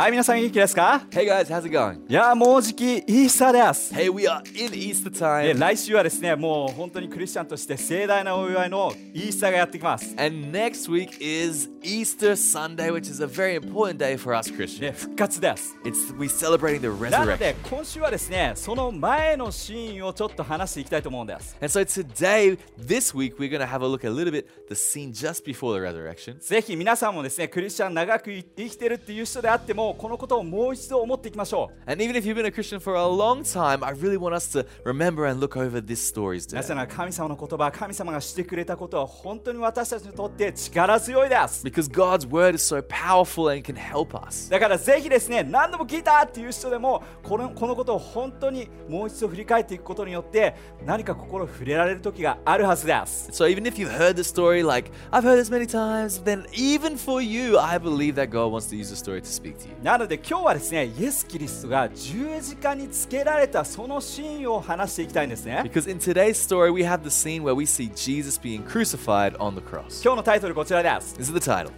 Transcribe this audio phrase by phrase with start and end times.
[0.00, 2.00] はい、皆さん元気ですか Hey guys, how's it going?
[2.08, 3.92] いやー、もうじきイースターです。
[3.92, 5.60] Hey, we are in Easter で time.
[5.60, 10.14] 来週はですね、もう本当にクリスチャンとして盛大なお祝いのイースターがやってきます。
[10.16, 14.80] And next week is Easter Sunday, which is a very important day for us Christians.
[14.80, 15.76] で、復活です。
[15.84, 17.38] It's we're celebrating the なの resurrection.
[17.38, 21.58] で、今週はですね、その前のシーンをちょっと話していきたいと思うんです。
[21.60, 25.12] And so today, this week, we're going to have a look a little bit the scene
[25.12, 26.38] just before the resurrection.
[26.38, 31.91] ぜひ皆さんもですね、クリスチャン長く生きてるっていう人であっても、このことをもう一度思っていきましょう。
[31.91, 34.57] And even if you've been a Christian for a long time, I really want us
[34.57, 36.67] to remember and look over these stories な today.
[36.67, 41.65] ぜなら神様の言葉、神様がしてくれたことは本当に私たちにとって力強いです。
[41.65, 44.49] Because God's word is so powerful and can help us.
[44.49, 53.29] だからぜひですね、何度も聞いたっていう人でもこの、このことを本当にもう一度振り返っていくことによって、何か心触れられる時があるはずです。
[53.31, 56.97] So even if you've heard the story like I've heard this many times, then even
[56.97, 59.68] for you, I believe that God wants to use the story to speak to you.
[59.82, 65.62] なので今日はですね、イエス・キリストが十字架につけられたそのシーンを話していきたいんですね。
[65.64, 69.60] Because in today's story, we have the scene where we see Jesus being crucified on the
[69.60, 70.02] cross.
[70.02, 71.14] 今日のタイトルこちらです。
[71.16, 71.70] This is the title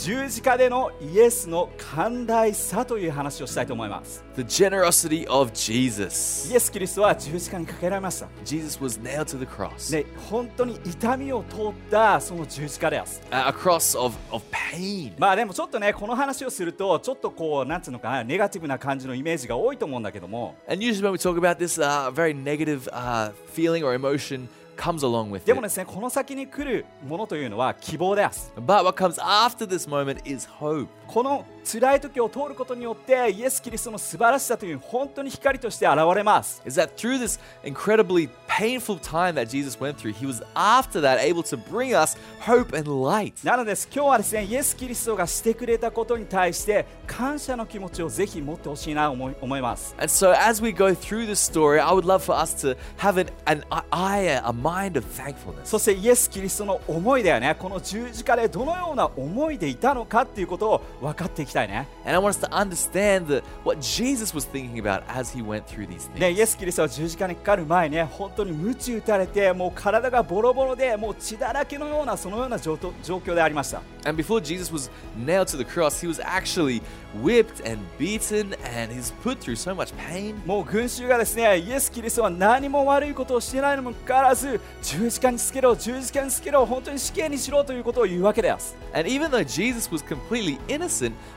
[0.00, 4.24] 十字架でのイエスの寛大さという話をしたいと思います。
[4.34, 6.50] The generosity of Jesus.
[6.50, 8.26] イエス・キリストは十字架にかけられました。
[8.42, 9.92] Jesus was nailed to the cross.
[9.92, 11.56] で、本当に痛みを通っ
[11.90, 13.20] たその十字架です。
[13.30, 15.12] A a cross of, of pain.
[15.18, 25.03] まあでもちょっとね、この話をすると、ちょっとこう、なんつうのかな、ネガティブな感じのイメージが多いと思うんだけども、And usually when we talk about this, uh, very negative uh, feeling or emotion comes
[25.03, 25.55] along with で it.
[25.55, 28.51] もですね、この先に来るものというのは希望です。
[28.57, 30.87] But what comes after this moment is hope.
[31.12, 36.62] この辛い時を通ることによって、イエス・キリストの素晴らしさという本当に光として現れます。
[36.64, 41.42] Is that through this incredibly painful time that Jesus went through, he was after that able
[41.42, 43.44] to bring us hope and light.
[43.44, 49.96] なので今日はですね、イエス・キリストがしてくれたことに対して感謝の気持ちをぜひ持ってほしいなと思い思います。
[49.98, 53.30] And so, as we go through this story, I would love for us to have an,
[53.46, 55.64] an eye, a mind of thankfulness.
[55.64, 61.88] そしてイエス・キリストの思いだよね、この十字架でどのような思いでいたのかっていうことを分かっていきたいね。
[62.04, 65.88] And I want us to understand the, what Jesus was thinking about as he went through
[65.88, 66.32] these ね、things.
[66.32, 73.82] イエス・キリストは十字架にかかる前ね、本当に鞭打たれて、もう体がボロボロで、もう血だらけのようなそのような状況状況でありました。
[74.04, 76.82] And before Jesus was nailed to the cross, he was actually
[77.22, 80.34] whipped and beaten and he's put through so much pain.
[80.46, 88.76] もう群衆がですね、イエス・キリストは何も悪いことをしていないにもかかわらず、十字架につけろ、十字架につけろ、本当に死刑にしろということを言うわけです。
[88.92, 90.89] And even though Jesus was completely innocent,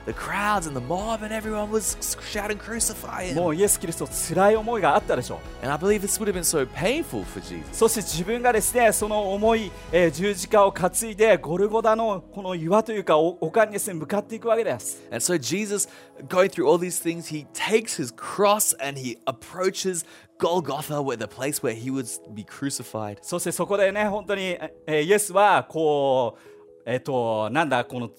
[0.06, 3.36] the crowds and the mob and everyone was shouting, Crucify him.
[3.36, 5.66] もうイエス・キリスト、辛い思いがあったでしょう。
[5.66, 7.64] And I believe this would have been so painful for Jesus.
[7.74, 15.04] そして自分がですね、その重い、えー十字架を担いで、ゴルゴダのこの岩というか、お丘にですね、向かっていくわけです。
[15.12, 15.90] And so Jesus,
[16.28, 20.06] going through all these things, he takes his cross and he approaches
[20.40, 23.18] Golgotha, where the place where he would be crucified.
[23.22, 26.54] そしてそこでね、本当に、えーイエスは、こう、
[26.86, 28.10] えっ、と、なんだ、この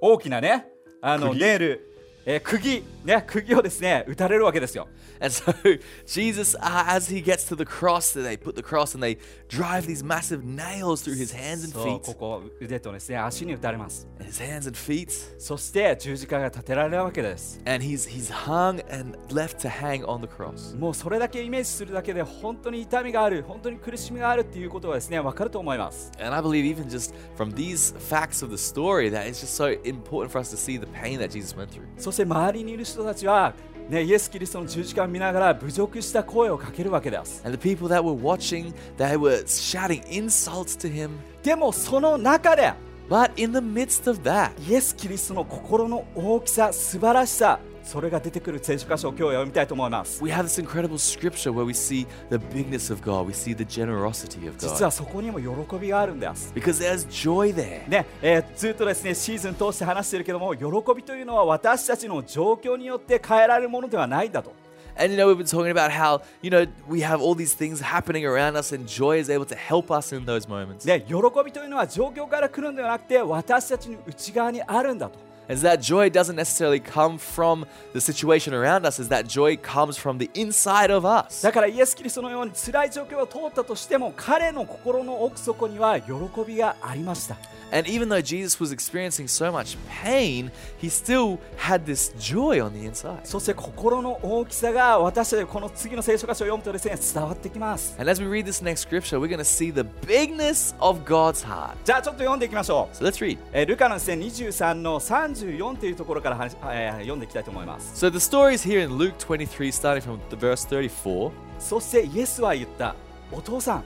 [0.00, 0.71] 大きなね、
[1.04, 1.40] あの、釘？
[1.40, 4.87] ネイル、えー釘、ね、釘をですね、打たれるわけですよ。
[5.19, 5.53] And so
[6.05, 9.17] Jesus, uh, as he gets to the cross, they put the cross and they
[9.47, 11.99] drive these massive nails through his hands and そう、 feet.
[12.05, 14.07] ここ、腕とですね、足に打たれます。
[14.19, 15.09] And his hands and feet.
[15.39, 17.59] そして十字架が立てられるわけです。
[17.65, 20.77] And he's he's hung and left to hang on the cross.
[20.77, 26.11] もうそれだけイメージするだけで本当に痛みがある、本当に苦しみがあるっていうことはですね、わかると思います。
[26.19, 29.81] And I believe even just from these facts of the story that it's just so
[29.83, 31.83] important for us to see the pain that Jesus went through.
[31.97, 33.54] そして周りにいる 人たちは、
[33.88, 37.42] ね、イエス・キリストの十字架を見ながら侮辱した声をかけるわけです。
[37.44, 41.10] And the people that were watching, they were shouting insults to him.
[41.42, 42.72] でもその中で、
[43.08, 50.22] But in the midst of that, イエス・キリストの心の大きさ、素晴らしさ、それが出てくる聖書箇所を今日読みたいと思います。
[50.22, 54.48] we have this incredible scripture where we see the bigness of God, we see the generosity
[54.48, 54.84] of 実 God.
[54.84, 56.52] はそこにも喜びがあるんです。
[56.54, 57.88] Because there's joy there.
[57.88, 64.52] ねえーずっとですねシーズン通して話してるけども喜びというのは私たちの状況によって変えられるものではないんだと
[64.94, 67.80] And you know, we've been talking about how, you know, we have all these things
[67.80, 70.84] happening around us and joy is able to help us in those moments.
[70.86, 71.14] で喜
[71.44, 79.97] びというのは状況から来るのではなくて私たちの内側にあるんだと As that joy doesn't necessarily come from the situation around us, as that joy comes
[79.97, 81.41] from the inside of us.
[81.41, 86.11] だからイエス・キリストのように辛い状況を通ったとしても彼の心の奥底には喜
[86.45, 87.37] びがありました
[87.69, 92.73] And even though Jesus was experiencing so much pain, he still had this joy on
[92.73, 93.19] the inside.
[93.25, 101.03] そして心の大きさが私たちこの次の聖書箇所を読むとですね伝わってきます And as we read this next scripture, we're going to see the bigness of
[101.03, 101.75] God's heart.
[101.83, 103.37] じゃあちょっと読んでいきましょう So let's read.
[103.51, 105.01] えールカのですね23の
[105.32, 108.04] 34というところから話、えー読んでいきたいと思います。
[108.04, 111.32] So the story is here in Luke 23, starting from the verse 34.
[111.58, 112.94] そしてイエスは言った。
[113.30, 113.84] お父さん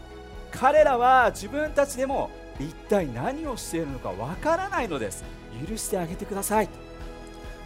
[0.50, 5.24] 彼らは自分たちでも一体何をしているのかわからないのです。
[5.68, 6.68] 許してあげてください。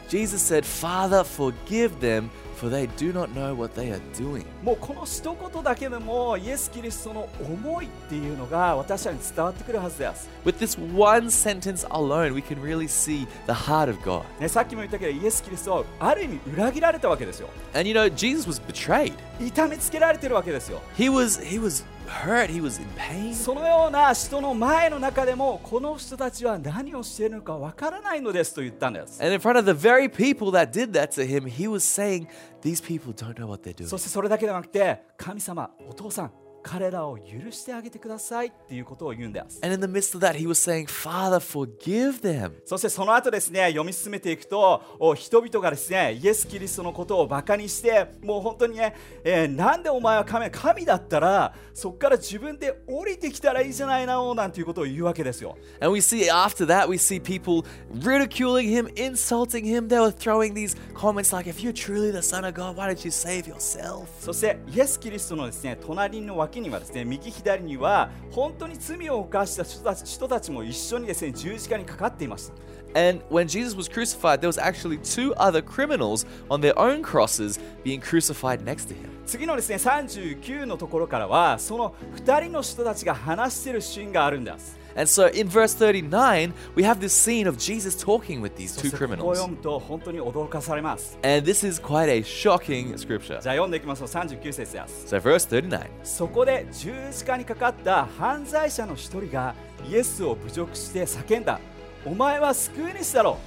[0.08, 4.45] Jesus said, Father, forgive them, for they do not know what they are doing.
[4.63, 14.23] もうこの一言だけでもイエス・キリストの思いっていうのが私たちに伝わってくるはずです、 With this one sentence alone, we can really see the heart of God.
[14.39, 19.13] ね、さっきも言ったけどイエス・キリストはある意味裏切られたわけですよ And you know, Jesus was betrayed.
[19.39, 23.34] 痛めつけられてるわけですよ He was he was hurt, he was in pain.
[23.34, 31.84] そのような人の前の中でもこの人たちは何をしているのかわからないのですと言ったんです And in front of the very people that did that to him, he was
[31.84, 32.26] saying,
[32.62, 33.86] These people don't know what they're doing.
[33.88, 42.52] そしてそれだけではなくて神様お父さん彼らを許してあげてくださいっていうことを言うんです And in the midst of that, he was saying, Father, forgive them.
[42.64, 59.88] そしてその後ですね読み進めていくとお人々がですねイエス・キリストのことをバカにしてもう本当にね、えーなんでお前は神神だったらそこから自分で降りてきたらいいじゃないのなんていうことを言うわけですよ And we see after that, we see people ridiculing him, insulting him.
[59.88, 63.04] They were throwing these comments like, If you're truly the Son of God, why don't
[63.04, 64.06] you save yourself?
[64.20, 72.54] そしてイエス・キリストのですね隣の脇にはですね右左には本当に罪を犯した人たち人たちも一緒にですね十字架にかかっていました
[72.92, 77.60] And when Jesus was crucified, there was actually two other criminals on their own crosses
[77.84, 79.08] being crucified next to him.
[79.26, 88.72] 次のですね39のところからはその2人の人たちが話しているシーンがあるんです And so in verse 39, we have this scene of Jesus talking with these
[88.72, 89.34] そ two ここを criminals.
[89.36, 93.40] 読むと本当に驚かされます And this is quite a shocking scripture.
[93.40, 95.86] じゃあ読んでいきますと39節です So, verse 39.
[96.02, 99.54] そこで十字架にかかった犯罪者の一人が
[99.88, 101.60] イエスを侮辱して叫んだ
[102.04, 103.38] お前は救い主だろ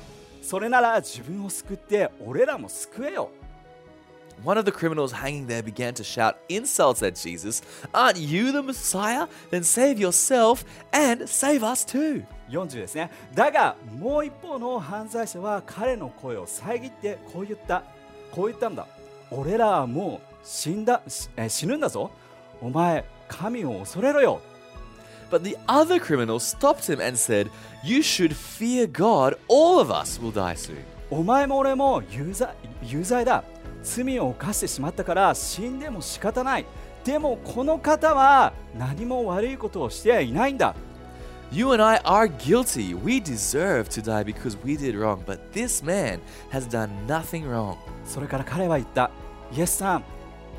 [0.41, 3.29] うそれなら自分を救って俺らも救えよ
[4.44, 7.60] One of the criminals hanging there began to shout insults at Jesus.
[7.92, 9.26] Aren't you the Messiah?
[9.50, 12.24] Then save yourself and save us too.
[12.50, 17.82] 40ですねだがもう一方の犯罪者は彼の声を遮ってこう言った
[18.30, 18.86] こう言ったんだ
[19.30, 22.10] 俺らはもう死んだしえ死ぬんだぞ
[22.62, 24.40] お前神を恐れろよ
[25.30, 27.50] But the other criminal stopped him and said,
[27.84, 29.34] You should fear God.
[29.46, 30.78] All of us will die soon.
[31.10, 32.48] お前も俺も有罪
[32.82, 33.44] 有罪だ
[33.83, 36.65] 罪を犯してしまったから死んでも仕方ない
[37.03, 40.75] でもこの方は何も悪いことをしてはいないんだ
[41.51, 42.95] You and I are guilty.
[42.95, 45.23] We deserve to die because we did wrong.
[45.23, 46.19] But this man
[46.49, 47.77] has done nothing wrong.
[48.05, 49.11] それから彼は言った
[49.55, 50.03] イエスさん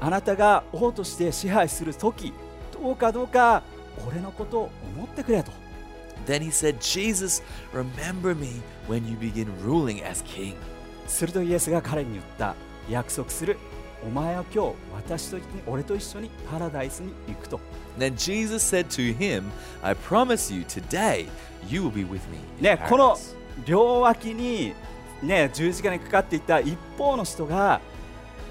[0.00, 2.32] あなたが王として支配する時
[2.72, 3.64] どうかどうか
[4.08, 5.50] 俺のことを思ってくれと
[6.26, 7.42] Then he said, Jesus,
[7.72, 10.54] remember me when you begin ruling as king.
[11.08, 12.54] するとイエスが彼に言った
[12.88, 13.56] 約束する
[14.06, 17.60] お前は今日私と俺と一緒にパラダイスに行くと
[17.98, 19.44] Then Jesus said to him,
[19.82, 21.28] I promise you, today
[21.68, 22.38] you will be with me.
[22.60, 23.34] ねこの paradise."
[23.66, 24.74] 両脇に
[25.22, 27.80] ね十字架にかかっていた一方の人が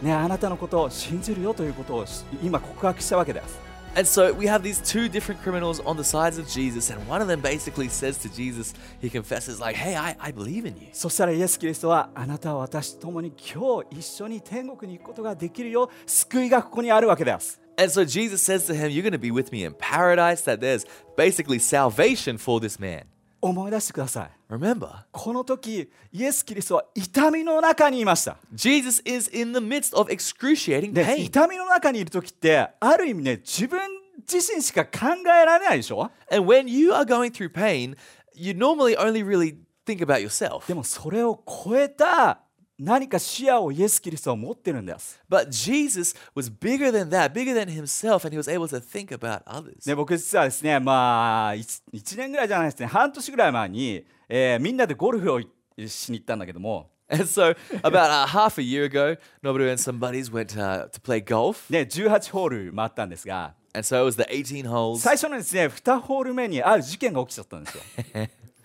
[0.02, 3.60] ねあなたのことを信じるよということをし今告白したわけです
[3.97, 7.21] And so we have these two different criminals on the sides of Jesus, and one
[7.21, 10.89] of them basically says to Jesus, he confesses, like, hey, I, I believe in you.
[10.93, 20.43] そしたらイエス・キリストはあなたは私と共に今日一緒に天国に行くことができるよ救いがここにあるわけです And so Jesus says to him, You're going to be with me in paradise,
[20.43, 20.85] that there's
[21.17, 23.05] basically salvation for this man.
[23.44, 31.24] 思い出してください Remember, この時イエス・キリストは痛みの中にいました Jesus is in the midst of excruciating で pain.
[31.26, 33.80] 痛みの中にいる時ってある意味ね自分
[34.32, 37.98] 自身しか考えられないでしょ And when you are going through pain,
[38.34, 40.66] you normally only really think about yourself.
[40.68, 42.40] でもそれを超えた
[42.84, 49.08] 何か視野をイエス・キリストは持ってるんです But Jesus was bigger than that, bigger than himself, and he was able to think
[49.16, 49.86] about others.
[49.86, 51.82] で僕実はですねまあ 1,
[52.18, 55.48] 年ぐらいじゃないですね半年ぐらい前に、えーみんなでゴルフをい
[55.88, 61.02] しに行ったんだけども And so, about uh, half a year ago, Noboru and some buddies went uh, to
[61.02, 61.72] play golf.
[61.72, 65.00] ね18ホール回ったんですが And so it was the 18 holes.
[65.00, 67.84] 最初のですね2ホール目にある事件が起きちゃったんですよ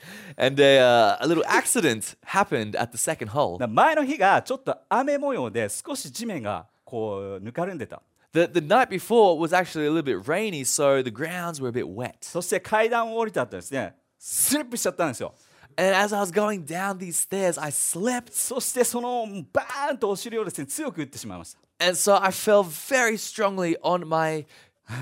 [0.36, 3.54] And a, uh, a little accident happened at the second hole.
[3.54, 8.02] だから前の日がちょっと雨模様で少し地面がこうぬかるんでた
[8.34, 11.72] The, the night before was actually a little bit rainy, so the grounds were a
[11.72, 12.16] bit wet.
[12.22, 15.34] そして階段を降りた後ですねスリップしちゃったんですよ
[15.76, 18.32] And as I was going down these stairs, I slipped.
[18.32, 24.46] そしてそのバーンとお尻をですね強く打ってしまいました And so I fell very strongly on my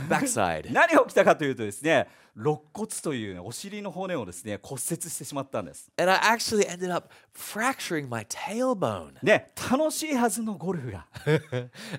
[0.08, 0.72] backside.
[0.72, 9.12] 何が起きたかというとですね肋骨という、ね、お尻の骨をですね骨折してしまったんです And I actually ended up fracturing my tailbone.
[9.22, 11.06] ね楽しいはずのゴルフが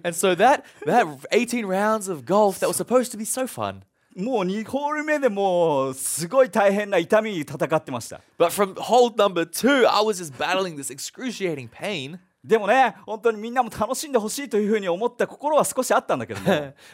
[0.04, 3.82] And so that that 18 rounds of golf that was supposed to be so fun.
[4.16, 12.18] もう2ホール目でもうすごい大変な痛みに戦ってました But from hold number two, I was just battling this excruciating pain.
[12.48, 16.48] でもね本当にみんなも楽しんでほしいというふうに思った心は少しあったんだけども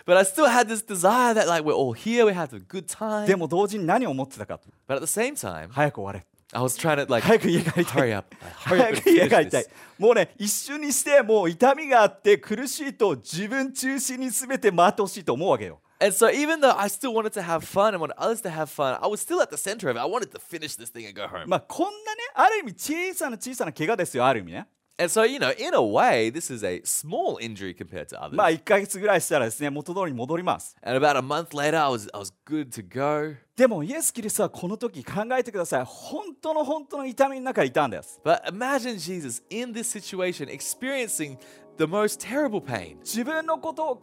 [0.06, 2.88] but I still had this desire that like we're all here, we have a good
[2.88, 3.28] time.
[3.28, 8.36] でも同時に何を思ってたかと But at the same time, 早く終われ I was trying to like 早く家帰りたい hurry up,
[8.66, 9.66] hurry 早 up and く家帰りたい.
[10.00, 18.66] もうね一瞬にしてもう痛みがあって苦しいと自分中心に全て回ってほしいと思うわけよ And so even though I still wanted to have fun and wanted others to have
[18.70, 20.02] fun, I was still at the center of it.
[20.02, 21.46] I wanted to finish this thing and go home.
[21.48, 28.22] まあこんなねある意味小さな小さな怪我ですよある意味ね And so, you know, in a way, this is a small injury compared to
[28.22, 28.36] others.
[28.36, 33.36] まあ1ヶ月ぐらいしたらですね元通りに戻ります And about a month later, I was I was good to go.
[33.56, 41.40] でもイエス・キリストはこの時考えてください本当の本当の痛みの中にいたんです But imagine Jesus in this situation experiencing
[41.80, 43.00] the most terrible pain.
[43.00, 44.02] 自分のことを考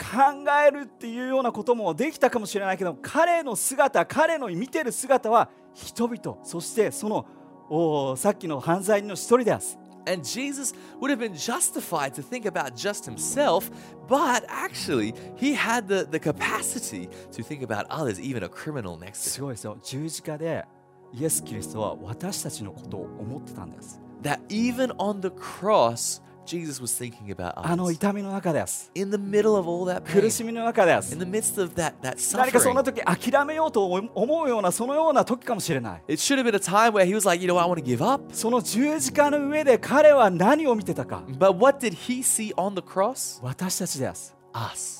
[0.66, 7.26] えるっていうようなこともできたかもしれないけど彼の姿彼の見てる姿は人々そしてその
[7.68, 13.71] おさっきの犯罪人の一人です And Jesus would have been justified to think about just himself,
[14.07, 19.23] but actually, he had the, the capacity to think about others, even a criminal next
[19.23, 19.45] to す him.
[19.45, 20.63] ごいですよ十字架で
[21.11, 29.84] イエス・キリストは私たちのことを思ってたんです That even on the cross, Jesus was thinking about あの.痛みの中です In the middle of all
[29.92, 36.44] that pain, 苦しみの中です in the midst of that, that 何かそんな suffering, 時諦めようと思うようなそのような時かもしれない it should have
[36.44, 38.24] been a time where he was like, you know, I want to give up.
[38.34, 43.40] その十字架の上で彼は何を見てたか But what did he see on the cross?
[43.42, 44.99] 私たちです Us.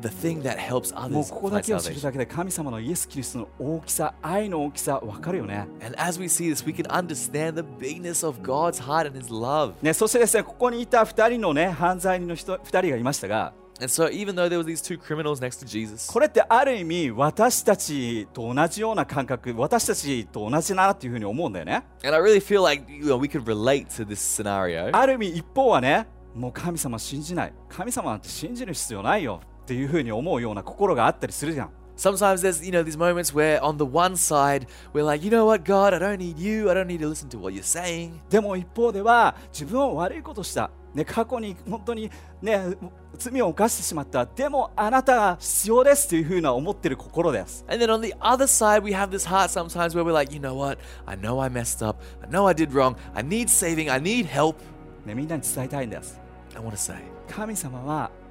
[0.00, 5.66] the thing that helps もう others ここだけを知る.だけで神様のイエス・キリストの大きさ、愛の大きさ、わかるよね。
[5.84, 9.72] And as we see this, we can understand the bigness of God's heart and his love.
[9.82, 21.84] ねそしてですね、ここにいた2人のね、犯罪人の人2人がいましたが、And so even though there was these two criminals next to Jesus, これってある意味私たちと同じような感覚、私たちと同じだなっていうふうに思うんだよね。
[22.04, 24.90] and I really feel like you know, we can relate to this scenario.
[24.92, 35.30] ある意味一方はねもう神様信じない神様なんて信じる必要ないよっていうふうに思うような心があったりするじゃん Sometimes there's you know these moments where on the one side we're like, you
[35.30, 36.70] know what, God, I don't need you.
[36.70, 38.12] I don't need to listen to what you're saying.
[38.30, 42.10] でも一方では自分は悪いことした、ね、過去に本当に、
[42.40, 42.76] ね、
[43.18, 50.40] 罪を犯してしまったでもあなたが必要ですというふうな思ってる心です And then on the other side, we have this heart sometimes where we're like, you
[50.40, 50.78] know what?
[51.04, 52.00] I know I messed up.
[52.22, 52.96] I know I did wrong.
[53.12, 53.90] I need saving.
[53.90, 54.54] I need help.
[55.04, 56.20] ね、みんなに伝えたいんです
[56.54, 56.96] I want to say
[57.28, 58.10] 神様は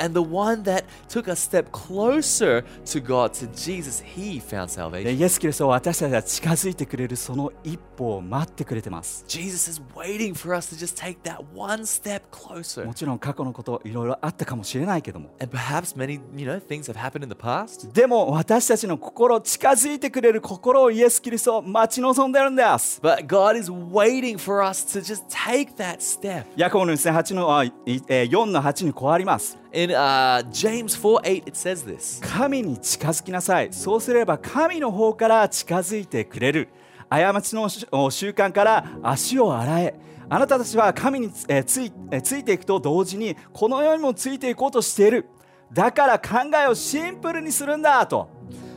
[0.00, 4.72] And the one that took a step closer to God, to Jesus, he found で
[4.72, 5.10] salvation.
[5.14, 12.92] イエス・キリストは私たちが近づいてくれるその一歩を待ってくれてます Jesus is waiting for us to just take that one step も closer.
[12.94, 17.92] ちろん過去のこといろいろあったかもしれないけども And perhaps many, you know, things have happened in the past.
[17.92, 26.44] でも私たちの心近づいてくれる心をイエス・キリストは待ち望んでるんです But God is waiting for us to just take that step.
[26.56, 32.20] ヤコブのですね8のあいえー4の8にこうあります In uh, James 4 8, it says this.
[32.20, 33.72] 神に近づきなさい。
[33.72, 36.68] そうすれば神の方から近づいてくれる。
[37.08, 39.94] 過ちの習慣から足を洗え。
[40.28, 45.26] あなたたちは神にえーついえーついていくと同時にこの世にもついていこうとしている。
[45.72, 48.28] だから考えをシンプルにするんだと。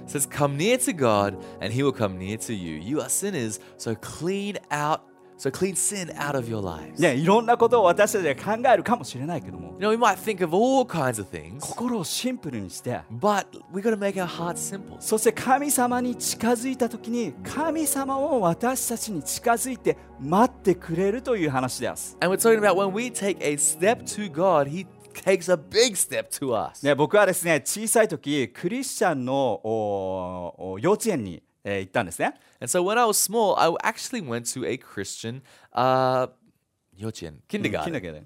[0.05, 2.77] It says, Come near to God, and he will come near to you.
[2.77, 4.99] You are sinners, so clean out,
[5.43, 7.01] so clean sin out of your lives.
[7.01, 13.93] ね、いろんなことを私たちが考えるかもしれないけども You know, we might think of all kinds of things, 心をシンプルにして but we got
[13.93, 14.95] to make our hearts simple.
[15.01, 25.57] そして神様に近づいた時に神様を私たちに近づいて待ってくれるという話です And we're talking about when we take a step to God, he takes a
[25.57, 26.85] big step to us.
[26.85, 36.28] ね、僕はですね小さい時クリスチャンのおお幼稚園に、えー行ったんですね And so when I was small, I actually went to a Christian uh,
[36.97, 37.69] 幼稚園.キンダ
[38.01, 38.23] ケで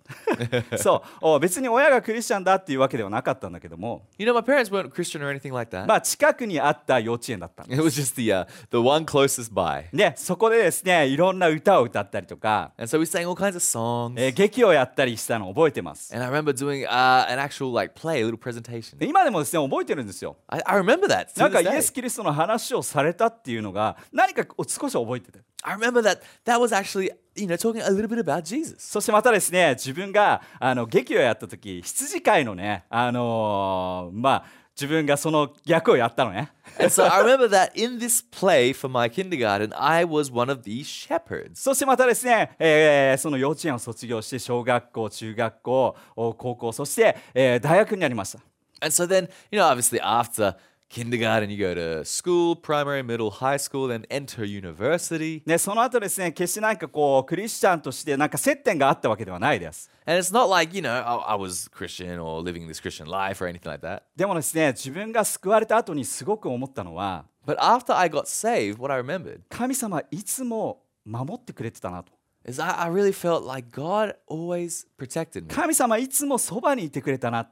[0.77, 5.86] そうお別に親がクリスチャンだっていうわけではなかったんだけども You know, my parents weren't Christian or anything like that.
[5.88, 9.86] まあ近くにあった幼稚園だったの It was just the uh, the one closest by.
[9.95, 14.13] でそこでですねいろんな歌を歌ったりとか、And so we sang all kinds of songs.
[14.21, 18.97] えー劇をやったりしたのを覚えてます And I remember doing uh, an actual like play, a little presentation.
[18.97, 21.27] で今でもですね覚えてるんですよ I, I remember that.
[21.39, 28.75] なんかイエ.ス・キリストの話をされたっていうのが何か少し覚えてて I remember that that was actually, you know, talking a little bit about Jesus.
[28.79, 34.46] そしてまたですね自分があの劇をやった時羊飼いのねあのーまあ
[34.79, 40.62] 自分がその役をやったのね And so I remember that in this play for my kindergarten, I was one of
[40.62, 41.56] these shepherds.
[41.56, 48.39] そしてまたですね、えーその幼稚園を卒業して小学校中学校お高校そして、えー大学になりました
[48.79, 50.53] And so then, you know, obviously after
[50.89, 55.44] kindergarten, you go to school, primary, middle, high school, then enter university.
[55.46, 63.08] ね、その後ですね決してなんかこうクリスチャンとしてなんか接点があったわけではないです And it's not like, you know, I, I was Christian or living this Christian
[63.08, 64.03] life or anything like that.
[64.15, 72.13] でもですね自分が救われた後にすごく思ったのは But after I got saved, what I remembered 神様いつも守ってくれてたなと
[72.48, 75.53] is I, I really felt like God always protected me.
[75.53, 77.50] 神様いつもそばにいてくれたな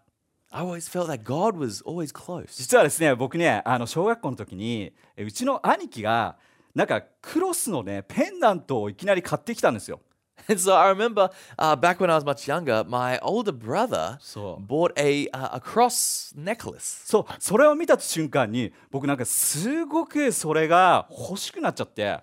[0.52, 2.48] I always felt that God was always close.
[2.56, 6.38] 実はですね僕ねあの小学校の時にえうちの兄貴が
[6.74, 10.00] なんかクロスのねペンダントをいきなり買ってきたんですよ
[10.49, 11.29] And so I remember
[11.59, 15.61] uh, back when I was much younger, my older brother So- bought a, uh, a
[15.61, 17.03] cross necklace.
[17.05, 22.19] そうそれを見た瞬間に僕なんかすごくそれが欲しくなっちゃって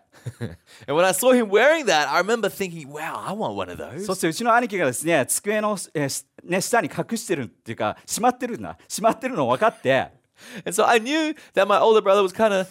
[0.88, 3.78] And when I saw him wearing that, I remember thinking, wow, I want one of
[3.78, 4.04] those.
[4.06, 10.10] そしてうちの兄貴がですね机の、えーしね、下に隠してるっていうかしまってるんだしまってるの分かって
[10.66, 12.68] And so I knew that my older brother was kind of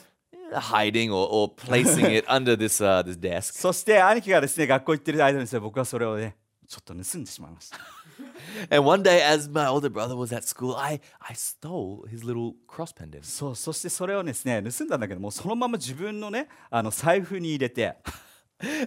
[0.53, 3.53] hiding or, or placing it under this, uh, this desk.
[3.59, 6.35] そして兄貴がですね学校行ってる間にですね僕はそれをね
[6.67, 7.77] ちょっと盗んでしまいました
[8.69, 12.53] And one day, as my older brother was at school, I, I stole his little
[12.67, 13.23] cross pendant.
[13.23, 17.97] そうそしてそれをですね盗んだんだけどもそのまま自分のねあの財布に入れて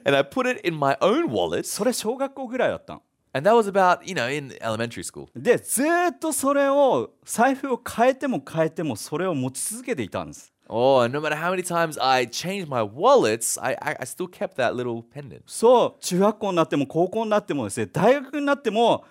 [0.05, 1.65] And I put it in my own wallet.
[1.65, 3.03] それ小学校ぐらいだったの
[3.37, 5.27] And that was about, you know, in elementary school.
[5.35, 14.05] でずーっとそれを財布を変えても変えてもそれを持ち続けていたんです Oh, and no matter how many times I changed my wallets, I, I, I
[14.05, 15.43] still kept that little pendant.
[15.47, 19.05] そう中学校になっても高校になってもですね大学になっても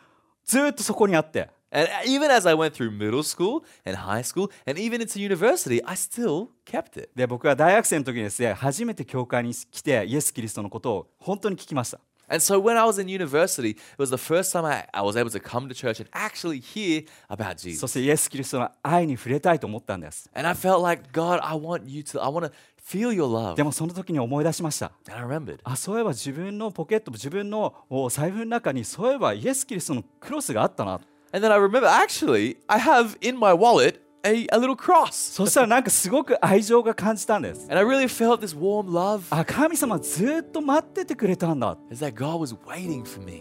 [0.45, 5.19] ずーっとそこにあって And even as I went through middle school and high school and even into
[5.19, 7.09] university, I still kept it.
[7.15, 11.99] で僕は大学生の時にですね初めて教会に来てイエス・キリストのことを本当に聞きました
[12.30, 15.16] And so when I was in university, it was the first time I, I was
[15.16, 17.88] able to come to church and actually hear about そ Jesus.
[17.88, 22.52] してイエス・キリストの愛に触れたいと思ったんです And I felt like, God, I want you to, I want to
[22.86, 23.54] feel your love.
[23.54, 25.60] でもその時に思い出しました And I remembered.
[25.64, 31.00] あそういえば自分のポケット自分のお財布の中にそういえばイエス・キリストのクロスがあったな
[31.32, 35.11] And then I remember, actually, I have in my wallet a, little cross.
[35.11, 37.63] そしたらなんかすごく愛情が感じたんです。
[37.69, 39.23] And I really felt this warm love.
[39.29, 41.77] あ、神様ずっと待っててくれたんだ。
[41.91, 42.33] It's like、God、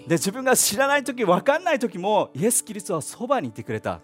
[0.08, 4.00] 自分が知らない時、わかんない時も、イエス・キリストはそばにいてくれた。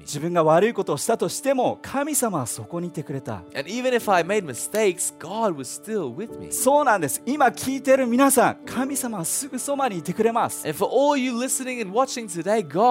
[0.00, 3.42] 自分が悪いことをしたとしても、神様はそこにいてくれた。
[6.50, 7.22] そうなんです。
[7.24, 10.66] 今聞いてる皆さん、神様はすぐそばにいてくれます。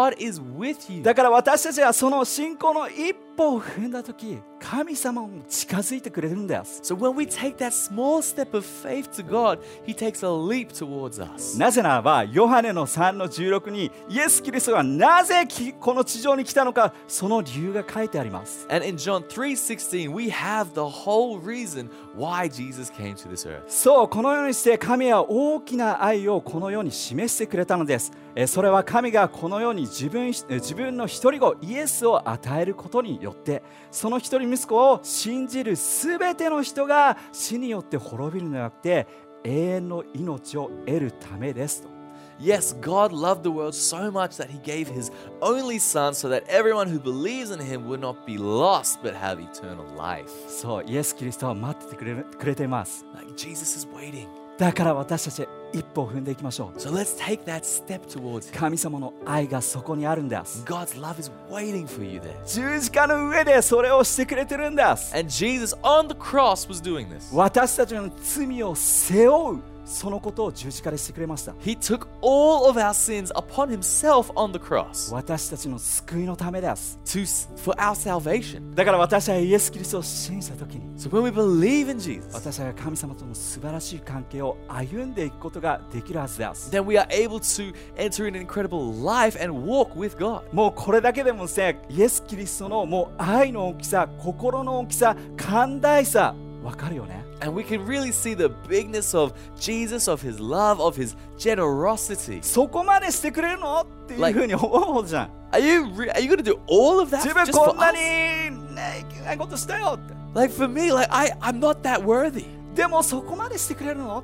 [0.10, 1.04] God is with you.
[1.04, 10.30] だから私たちはその信仰の一歩を踏んだ時神様も近づいてくれるんです So when we take that small step of faith to God, He takes a
[10.30, 11.58] leap towards us.
[11.60, 23.46] なぜならばヨハネの3の16にイエス・キリストがなぜきこの地上に来たのかその理由が書いてあります And in John 3:16, we have the whole reason why Jesus came to this
[23.48, 23.64] earth.
[23.68, 33.62] そうこのようにして神は大きな愛をこの世に示してくれたのですえーそれは神がこの世に自分えー自分の一人子イエスを与えることによって
[33.92, 39.08] その一人息子を信じるすべての人が死によって滅びるのではなくて
[39.44, 41.96] 永遠の命を得るためですと
[42.38, 45.10] Yes, God loved the world so much that He gave His
[45.42, 49.40] only Son so that everyone who believes in Him would not be lost but have
[49.40, 50.30] eternal life.
[50.50, 54.28] そうイエス・キリストは待っててくれるくれています Like Jesus is waiting.
[54.58, 58.58] だから私たち一歩を踏んでいきましょう So let's take that step towards Him.
[58.58, 62.34] 神様の愛がそこにあるんです God's love is waiting for you there.
[62.46, 67.36] 十字架の上でそれをしてくれてるんです And Jesus on the cross was doing this.
[67.36, 77.78] 私たちの罪を背負うそのことを十字架でしてくれました He took all of our sins upon himself on the cross 私たちの救いのためです to, for
[77.80, 78.74] our salvation.
[78.76, 88.36] だから私はイエス・キリストを信じた時に So when we believe in Jesus, 私は神様との素晴らしい関係を歩んでいくことができるはずです then we are able to enter an
[88.36, 90.44] incredible life and walk with God.
[90.54, 100.95] もうこれだけでもですねイエス・キリストのもう愛の大きさ心の大きさ寛大さ わかるよね And we can really see the bigness of Jesus, of his love, of
[101.01, 102.41] his generosity.
[102.43, 107.65] そこまでしてくれるのっていうふうに思うじゃん Are you re- are you going to do all of that 自分 just こ
[107.65, 108.75] for んなに us?
[108.75, 112.45] ねいけないことしたよって Like for me, like I I'm not that worthy.
[112.76, 114.24] でもそこまでしてくれるの？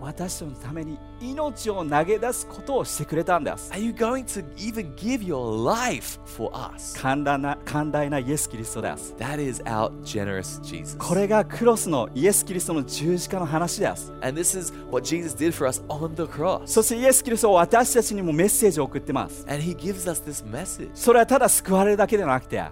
[0.00, 3.72] 私のために命を投げ出すことをしてくれたんです。
[7.00, 9.14] 寛大な寛大なイエス・キリストです。
[9.18, 10.98] That is our generous Jesus.
[10.98, 14.12] これがクロスのイエス・キリストの十字架の話です。
[14.20, 16.66] And this is what Jesus did for us on the cross.
[16.66, 19.46] そしてイエス・キリストは私たちにもメッセージを送ってます。
[19.48, 20.90] And he gives us this message.
[20.92, 22.62] それはただ救われるだけではなくて、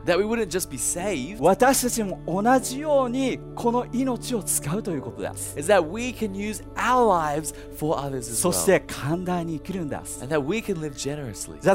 [1.39, 5.55] 私たちも同じようにこの命を使うということです。
[8.35, 10.21] そして寛大に生きるんです。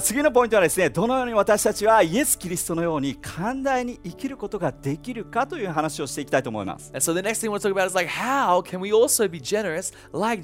[0.01, 6.91] 次のポイントはですね、どのように私たちはイエス・キリストのように寛大に生きることができるかという話をしていきたいと思います。
[6.93, 7.13] So
[10.19, 10.41] like,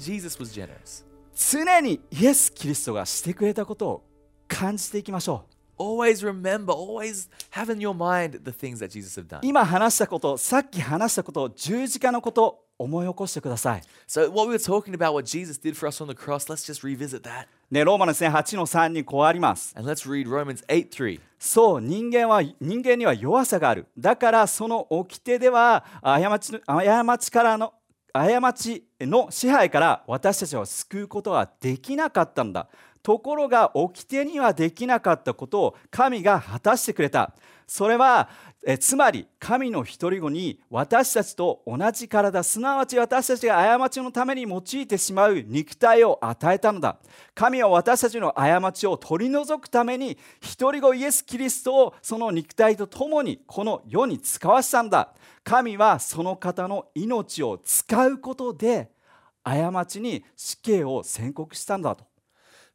[1.34, 4.04] 常にイエス・キリストがしてくれたことを
[4.48, 5.61] 感じていきましょう。
[5.82, 9.40] Always remember, always have in your mind the things that Jesus have done.
[9.42, 16.48] 今話したことさっき話したこと十字架のこと思い起こしてください So what we were talking about, what Jesus did for us on the cross,
[16.48, 17.48] let's just revisit that.
[17.68, 21.20] ねローマのですね8の3にこうあります And let's read Romans 8 3.
[21.40, 27.72] そう人間は人間には弱さがあるだからその掟では過ちの過ちからの
[28.12, 32.68] 過ちの支配から私たちを救うことはできなかったんだ
[33.02, 37.34] ところが掟にはできなかったことを神が果たしてくれた。
[37.66, 38.28] それは
[38.64, 46.98] えつまり神の独り子に私たちと同じ体すなわち私たちが過ちのために用いてしまう肉体を与えたのだ。
[47.34, 50.16] 神は私たちの過ちを取り除くために
[50.58, 55.12] 独り子イエス・キリストをその肉体と共にこの世に使わしたんだ。
[55.42, 58.92] 神はその方の命を使うことで
[59.42, 62.11] 過ちに死刑を宣告したんだと。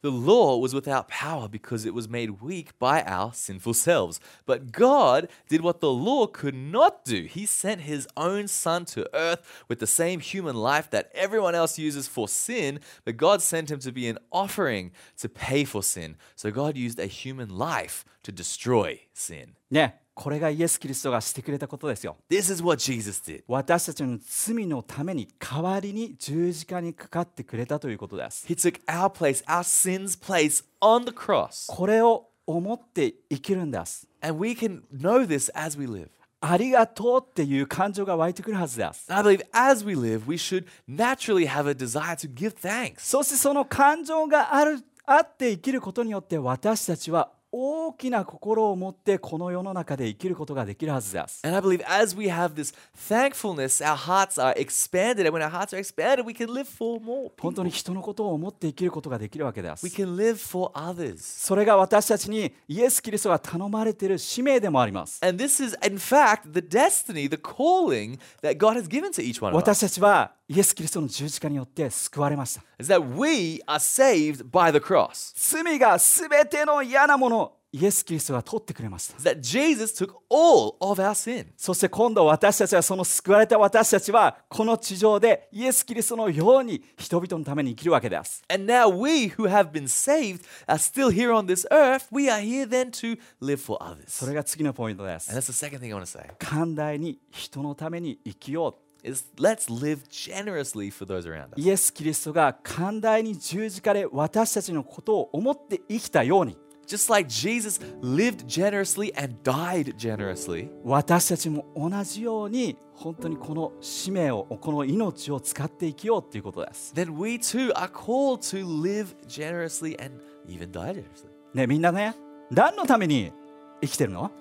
[0.01, 4.19] The law was without power because it was made weak by our sinful selves.
[4.45, 7.23] But God did what the law could not do.
[7.23, 11.79] He sent his own son to earth with the same human life that everyone else
[11.79, 16.15] uses for sin, but God sent him to be an offering to pay for sin.
[16.36, 19.55] So God used a human life to destroy sin.
[19.69, 23.43] ねこれがイエス・キリストがしてくれたことですよ This is what Jesus did.
[23.47, 31.71] 私たちの罪のために代わりに十字架にかかってくれたということです He took our place, our sins' place on the cross.
[31.71, 36.10] これを思って生きるんです And we can know this as we live.
[36.41, 43.01] ありがとうっていう感情が湧いてくるはずです I believe as we live, we should naturally have a desire to give thanks.
[43.01, 52.73] そしてその感情があるあって生きることによって私たちは大きな心を持ってこの世の中で生きることができるはずです And I believe as we have this
[53.10, 55.25] thankfulness, our hearts are expanded.
[55.25, 60.36] And when our hearts are expanded, we can live for more 本当.に人のことを思って生きることができるわけです We can live
[60.36, 61.17] for others.
[61.19, 69.21] それが私たちにイエス・キリストが頼まれている使命でもあります And this is, in fact, the destiny, the calling that God has given to
[69.23, 69.89] each one of 私 us.
[69.89, 75.33] たちはイエス・キリストの十字架によって救われました that we are saved by the cross.
[75.36, 81.47] 罪が全ての嫌なものをイエス・キリストが取ってくれました that Jesus took all of our sin.
[81.57, 92.07] そして今度私たちはその救われた私たちはこの地上でイエス・キリストのように人々のために生きるわけです And now we who have been saved are still here on this earth.
[92.10, 94.05] We are here then to live for others.
[94.07, 100.08] それが次のポイントで And す that's the second thing I want to say 寛大に人のために生きよう is let's live
[100.10, 101.62] generously for those around us.
[101.62, 116.93] イエス・キリストが寛大に十字架で私たちのことを思って生きたように Just like Jesus lived generously and died generously, 私たちも同じように本当にこの使命をこの命を使って生きようということです。
[116.96, 121.28] then we too are called to live generously and even die generously.
[121.54, 122.15] ねみんなね
[122.50, 123.34] 何のために
[123.82, 124.32] 生きてるの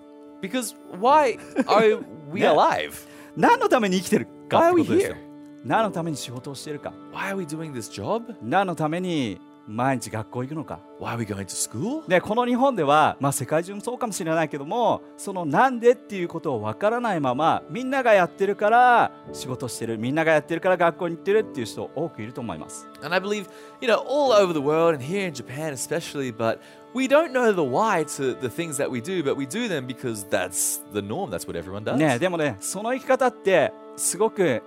[0.41, 2.01] Because why are
[2.33, 2.93] we alive?
[3.37, 5.17] 何のために生きてるかってことですよ。
[5.65, 8.37] 何のために仕事をしているか Why are we doing this job?
[8.41, 12.09] 何のために毎日学校行くのか Why are we going to school?
[12.09, 23.49] でこの日本では、まあ、世界中もそうかもしれないけどもそのなんでっていうことをわからないままみんながやってるから仕事してるみんながやってるから学校に行ってるっていう人多くいると思います And I believe,
[23.81, 26.61] you know, all over the world and here in Japan especially, but
[26.95, 29.87] we don't know the why to the things that we do, but we do them
[29.87, 31.31] because that's the norm.
[31.31, 31.97] That's what everyone does.
[31.97, 34.63] ねでもねその生き方ってすごく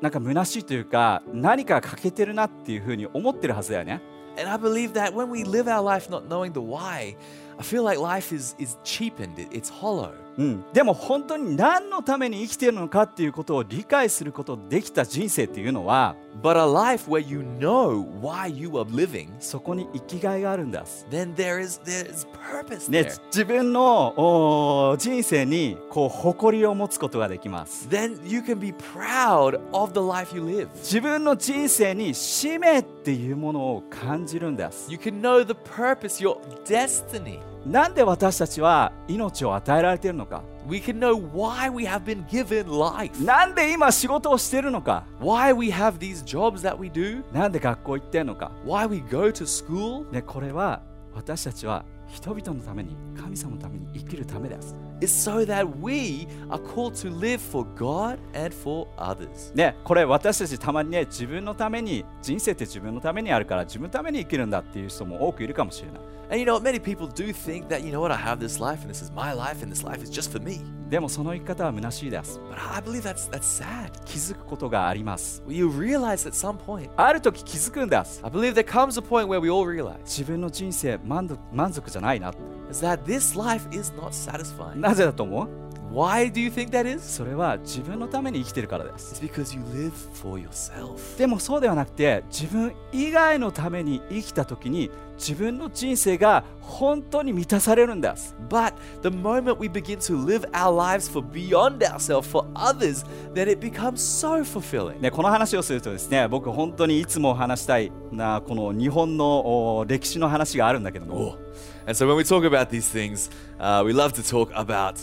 [0.00, 4.00] なんか虚しいというか何か欠けてるなっていうふうに思ってるはずだよね
[4.38, 7.16] And I believe that when we live our life not knowing the why,
[7.58, 10.10] I feel like life is, is cheapened, it- it's hollow.
[10.36, 21.06] うん、でも本当に何のために生きてるのかっていうことを理解することできた人生っていうのは But a life where you know why you are living, そこに生きがいがあるんです。
[21.10, 27.88] then there is there is purpose ね there.、自分のおー人生にこう誇りを持つことができます。
[27.88, 30.68] Then you can be proud of the life you live.
[30.76, 34.90] 自分の人生に使命っていうものを感じるんです。
[34.90, 37.40] You can know the purpose, your destiny.
[37.66, 43.24] なんで私たちは命を与えられているのか We can know why we have been given life.
[43.24, 47.22] なんで今仕事をしてるのか Why we have these jobs that we do.
[47.32, 50.10] なんで学校行ってるのか、Why we go to school.
[50.10, 50.82] ね、これは
[51.14, 54.74] 私たちは人々のために神様のために生きるためです。
[55.00, 59.54] is so that we are called to live for God and for others.
[59.54, 68.57] ね、これ私たちたまにね自分のために人生って自分のためにあるから自分のために生きるんだっていう人も多くいるかもしれない And you know, many people do think that, you know what, I have this
[68.59, 70.61] life and this is my life and this life is just for me.
[70.89, 73.91] でもその生き方は虚しいです But I believe that's that's sad.
[74.05, 76.89] 気づくことがあります You realize at some point.
[76.97, 82.31] ある時気づくんです I believe there comes a point where we all realize 自分の人生満足満足じゃないな
[82.69, 84.75] is that this life is not satisfying.
[84.79, 85.49] なぜだと思う
[85.96, 87.00] Why do you think that is?
[87.10, 91.16] それは自分のために生きてるからです It's because you live for yourself.
[91.16, 103.02] でもそうではなくて自分以外のために生きた時に自分の人生が本当に満たされるんです But the moment we begin to live our lives for beyond ourselves, for others,
[103.32, 105.00] then it becomes so fulfilling.
[105.00, 111.38] ね、この話をするとですね僕本当にいつも話したいなこの日本のお歴史の話があるんだけども
[111.86, 114.96] And so when we talk about these things, uh, we love to talk about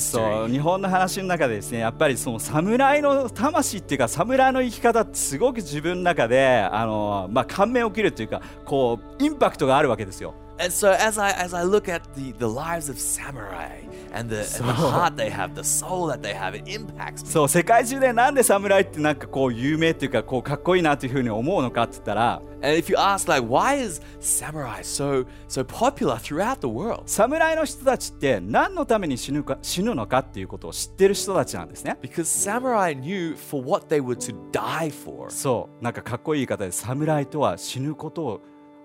[0.00, 10.34] そう.日本の話の中でですねやっぱりその侍の魂っていうか侍の生き方ってすごく自分の中であの、まあ、感銘を受けるというかこうインパクトがあるわけですよ。
[10.62, 13.80] And so as I as I look at the, the lives of samurai
[14.12, 17.30] and the, and the heart they have, the soul that they have, it impacts me.
[17.30, 27.02] そう世界中でなんで侍ってなんかこう有名っていうかこうかっこいいなというふうに思うのかって言ったら And if you ask like why is samurai so so popular throughout the world?
[27.06, 31.96] 侍の人たちって何のために死ぬか死ぬのかっていうことを知ってる人たちなんですね。
[32.00, 35.28] Because samurai knew for what they were to die for.
[35.28, 38.40] そうなんかかっこいい言い方で侍とは死ぬことを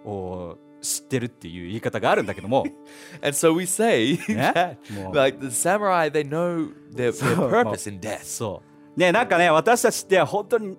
[0.05, 2.63] お知ってるっていう言い方があるんだけども
[3.21, 4.77] And so we say that
[5.13, 8.23] like the samurai they know their, their purpose in death.
[8.23, 8.61] そ
[8.95, 10.77] うねなんかね私たちって本当に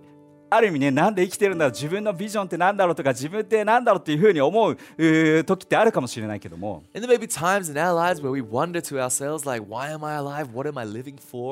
[0.50, 6.82] ある意味ね、なんで生きてるんだ、自分のビジョンってなんだろうとか、自分ってなんだろうっていうふうに思う,う時ってあるかもしれないけども。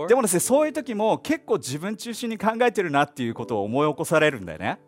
[0.09, 4.79] でもですね、そういう時も結構自分中心に考えてるなっていうことを思い起こされるんだよね。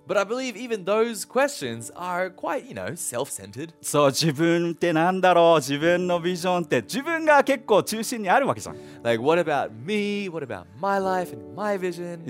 [3.82, 8.76] そう、自分ってなんだろう、自分のビジョンって、自分が結構中心にあるわけじゃん。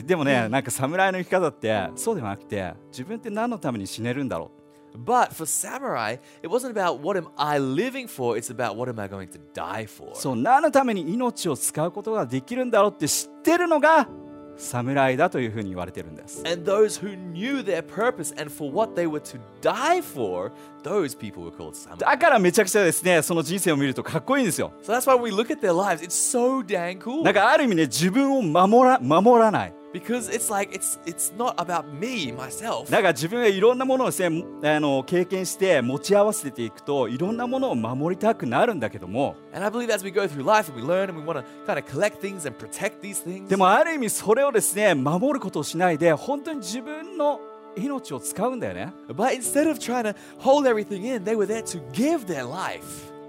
[0.07, 4.59] でもね、なんか侍の生き方って、そうではなくて自分って何のために死ねるんだろう
[4.99, 8.99] But for samurai, it wasn't about what am I living for, it's about what am
[8.99, 10.15] I going to die for.
[10.15, 14.09] そう何のために命を使うことができるんだろうって知ってるのが
[14.57, 20.51] 侍だというふうに言われてるんです and those who knew their purpose and for what they were to die for,
[20.83, 21.99] those people were called samurai.
[21.99, 27.23] だからめちゃくちゃですねその人生を見るとかっこいいんですよ So that's why we look at their lives, it's so dang cool.
[27.23, 32.91] なんかある意味ね自分を守ら守らない Because it's like it's it's not about me, myself.
[32.91, 41.39] だから自分がいろんなものをですねあの経験して持ち合わせていくといろんなものを守りたくなるんだけども And I believe as we go through life and we learn and we want
[41.39, 43.49] to kind of collect things and protect these things.
[43.49, 47.41] でもある意味それをですね守ることをしないで本当に自分の
[47.77, 52.83] 命を使うんだよね But instead of trying to hold everything in, they were there to give their life.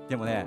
[0.09, 0.45] でもね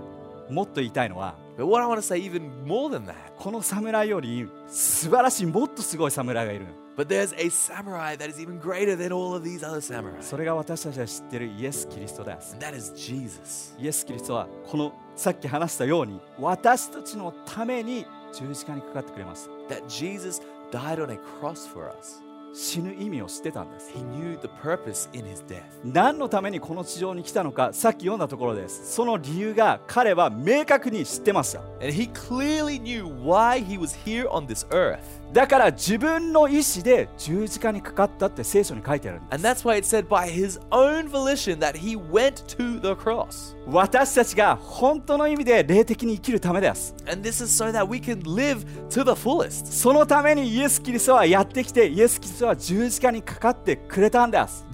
[0.52, 7.48] もっと言いたいのは But what I want to say even more than that, この侍より素晴らしいもっとすごい侍がいるの but there's a
[7.48, 10.20] samurai that is even greater than all of these other samurai.
[10.22, 13.74] それが私たちが知ってるイエス・キリストです And that is Jesus.
[13.78, 22.22] イエス・キリストはこのさっき話したように私たちのために十字架にかかってくれます That Jesus died on a cross for us.
[22.54, 25.62] 死ぬ意味を知ってたんです He knew the purpose in his death.
[25.84, 35.21] 何のためにこの地上に来たのかさっき読んだところですその理由が彼は明確に知ってました And he clearly knew why he was here on this earth.
[35.32, 39.20] だから自分の意思で十字架にかかったって聖書に書いてある。
[43.66, 46.94] 私たちが本当の意味で霊的に生きるためです。
[49.82, 54.66] そのためにイエス・キリストはやってきて、イエス・キリストは十字架にかかってくれたんです。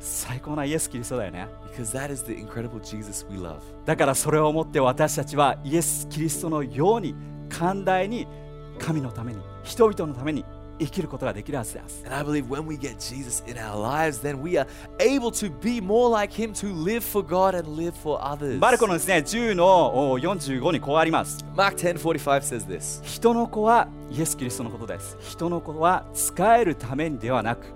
[0.00, 3.60] 最高なイエス・キリストだよね because that is the incredible Jesus we love.
[3.84, 7.14] だからそれをもって私たちはイエス・キリストのように
[7.48, 8.26] 寛大に
[8.78, 10.44] 神のために人々のために
[10.80, 14.66] 生きることができるはずです And I believe when we get Jesus in our lives, then we are
[15.00, 18.60] able to be more like him, to live for God and live for others.
[18.60, 19.66] マルコのですね10の
[20.12, 23.02] お45にこうあります Mark 10:45 says this.
[23.02, 27.66] 人の子はイエス・キリストのことです人の子は使えるためにではなく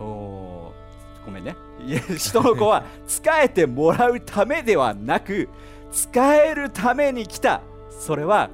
[0.00, 0.55] おー
[1.26, 1.56] ごめんね
[2.16, 5.48] 人の子は使えてもらうためではなく
[5.92, 7.60] 使えるために来た
[7.90, 8.48] それは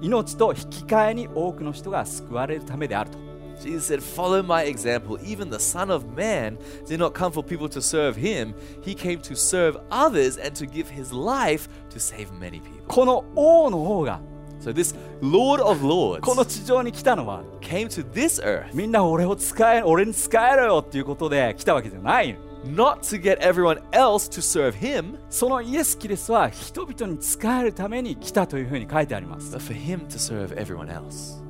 [0.00, 5.18] 命と引き換えに多くの人が救われるためであると Jesus said, Follow my example.
[5.22, 9.20] Even the Son of Man did not come for people to serve him, he came
[9.20, 12.82] to serve others and to give his life to save many people.
[12.88, 14.20] この王の王が
[14.60, 23.80] So, this Lord of Lords この地上に来たのは came to this earth みんな俺を使え俺に使えろよっていうことで来たわけじゃない not to get everyone
[23.92, 31.49] else to serve him, そのイエス・キリストは人々に使えるために来たというふうに書いてあります but for him to serve everyone else.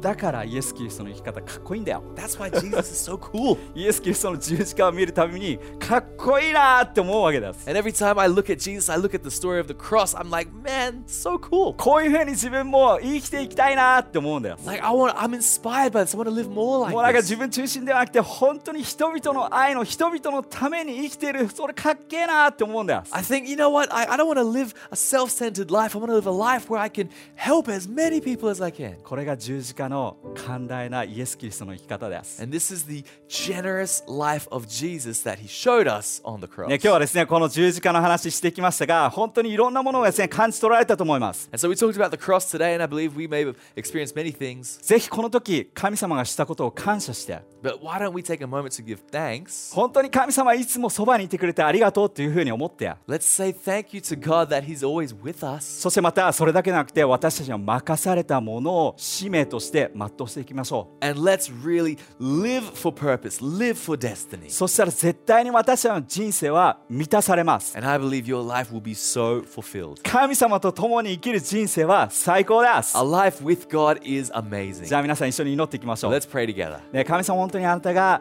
[0.00, 3.58] だからイエス・キリストの生き方かっこいいんだよ That's why Jesus is so cool.
[3.74, 9.74] イエス・キリストの十字架を見るたびにかっこいいなーって思うわけです And every time I look at Jesus, I look at the story of the
[9.74, 11.74] cross, I'm like, man, so cool.
[11.76, 16.16] こういうふうに自分も生きていきたいなーって思うんだよ Like I want, I'm inspired by this.
[16.16, 16.54] I want to live more
[16.90, 17.22] もうなん like か this.
[17.22, 23.94] 自分中心ではなくて本当に人々の愛の人々のために生きてるそれかっけえなーって思うんだよ I think, you know what?
[23.94, 25.94] I, I don't want to live a self-centered life.
[25.96, 28.70] I want to live a life where I can help as many people as I
[28.72, 28.96] can.
[29.02, 36.68] これが十字架の寛大なイエス・キリストの生き方です、And this is the generous life of Jesus that he showed us on the cross.
[36.68, 43.56] ね、今日はですねこの十字架の話してきましたが本当にいろんなものがですね感じ取られたと思います And so we talked about the cross today, and I believe we may have
[43.76, 44.80] experienced many things.
[44.82, 49.74] ぜひこの時神様がしたことを感謝して But why don't we take a moment to give thanks?
[49.74, 55.80] 本当に神様はいつもそばにいてくれてありがとうっていうふうに思って Let's say thank you to God that He's always with us.
[55.80, 64.50] そしてまたそれだけなくて私たちが任されたものを使命として全うしていきましょ And let's really live for purpose, live for う destiny.
[64.50, 70.00] そしたら絶対に私たちの人生は満たされます And I believe your life will be so fulfilled.
[70.02, 74.84] 神様と共に生きる人生は最高です A life with God is amazing.
[74.84, 76.80] じゃあ皆さん一緒に祈っていきましょう、let's pray together.
[76.92, 78.20] ね、神様本当にあなたが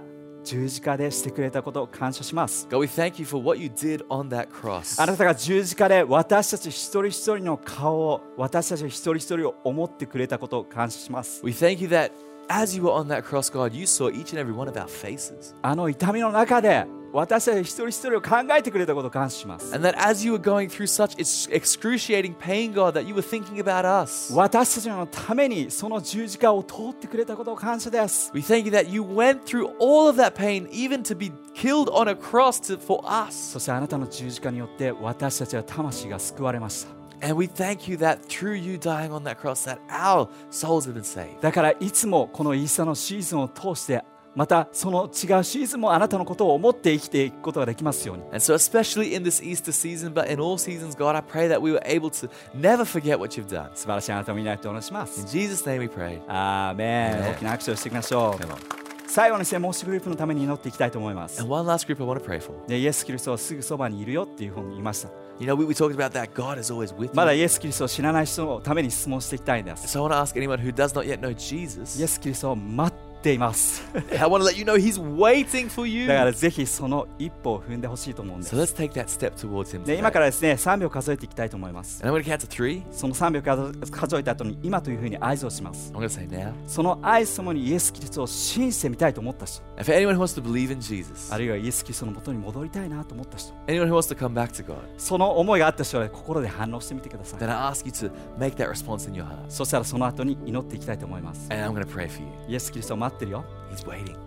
[0.49, 4.99] 十字架でしてくれたことを感謝します God, we thank you for what you did on that cross.
[4.99, 12.11] あなたが十字架で私たち一人一人の顔を私たち一人一人を思ってくれたことを感謝します We thank you that
[12.49, 14.87] as you were on that cross, God, you saw each and every one of our
[14.87, 15.53] faces.
[15.61, 23.13] あの痛みの中で私たち一人一人を考えてくれたことを感謝します And that as you were going through such ex- excruciating pain, God, that you
[23.15, 24.33] were thinking about us.
[24.33, 31.31] 私たちのためにその十字架を通ってくれたことを感謝です We thank you that you went through all of that pain, even to be
[31.53, 33.53] killed on a cross to, for us.
[33.53, 40.87] そしてあなたの十字架によって私たちは魂が救われました And we thank you that through you dying on that cross, that our souls
[40.87, 41.41] have been saved.
[41.41, 44.03] だからいつもこのイースターのシーズンを通して
[44.35, 51.61] またその違うシーズンもあなたのことを思って生きていくことができますように And so, especially in this Easter season, but in all seasons, God, I pray that
[51.61, 53.69] we were able to never forget what you've done.
[53.75, 56.21] 素晴らしいあなたをみんなでおしま In す Jesus' name we pray.
[56.27, 58.55] アーメン大きな拍手をしていきましょ Come on.
[58.55, 62.53] う最後にしてもう一グループのために祈っていきたいと思います And one last group I want to pray for.
[62.67, 67.39] でイエス・キリストはすぐそばにいるよっていうふうに言いました You know, we, we talked about that God is always with まだ you.
[67.39, 73.83] イエス・キリストを知らない人のために質問していきたいんです So I want to ask anyone who does not yet know イエ Jesus, ス・キリストを待っています
[74.11, 76.07] I want to let you know He's waiting for you.
[76.07, 79.83] だからぜひその一歩を踏んでほしいと思うんで So す let's take that step towards Him.
[79.83, 82.83] で.今からですね3秒数えていきたいと思います And I'm going to count to three.
[82.91, 86.53] その3秒数数えた後に今というふうに合図をします I'm going to say now.
[86.65, 94.51] その合図ともにイエス・キリストを信じてみたいと思った人 anyone who wants to believe in Jesus, あるいはイエス・キリストのもとに戻りたいなと思った人 anyone who wants to come back
[94.51, 99.37] to God, その思いがあった人は心で反応してみてください then I ask you to make that response in your heart.
[99.49, 102.29] そしたらその後に祈っていきたいと思います And I'm going to pray for you.
[102.47, 103.43] イエス・キリストを待ってるよ。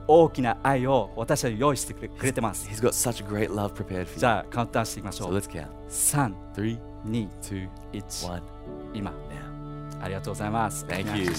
[0.06, 2.68] 大きな愛を私た用意してくれ,くれてます。
[2.70, 5.34] じゃあ、カウントダウンしていきましょう。
[5.36, 6.78] So、3、2、
[7.40, 8.42] 1、1。
[8.94, 9.12] 今。
[10.00, 10.84] ありがとうございます。
[10.86, 11.32] Thank you.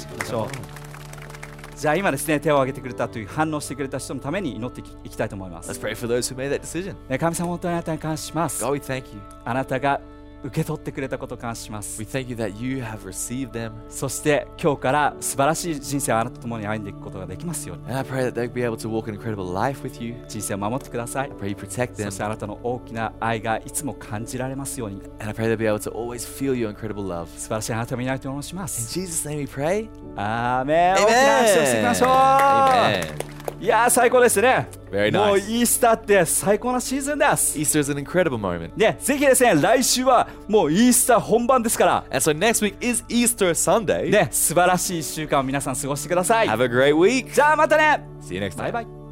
[1.76, 5.80] じゃあ、今ですね、手を挙げてくれたという反応してくれた人のために祈っていきたいと思います。
[5.80, 8.66] 神様、本当にあなたに感謝します。
[8.66, 10.00] あなたが
[10.44, 12.06] 受け取ってくれたことを感謝します We。
[12.06, 13.72] thank you that you have received them.
[13.90, 20.16] そして今日から素晴らしい人生をあなたと共に歩んでいくことができますように And I pray that they'll be able to walk an incredible life with you.
[20.28, 21.38] 人生を守ってください I。
[21.38, 22.12] pray you protect そ them.
[22.12, 27.28] してあなたの大きな愛がいつも感じられますように And I pray they'll be able to always feel your incredible love.
[27.38, 29.00] 素晴らしいあなたを見ないとお願いしま In す。
[29.00, 29.88] Jesus' name we pray.
[30.16, 33.34] Amen 大きな拍手をしていきましょう Amen.
[33.60, 35.58] いやー最高ですね Very もう nice.
[35.60, 38.72] イースターって最高なシーズンです Easter is an incredible moment.
[38.76, 44.10] ねぜひですね来週はもうイースター本番ですから And so next week is Easter Sunday.
[44.12, 47.34] ね素晴らしい1週間を皆さん過ごしてください Have a great week.
[47.34, 48.74] じゃあまたね See you next bye time.
[48.74, 49.03] Bye